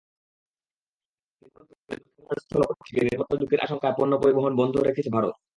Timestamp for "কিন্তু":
1.39-1.57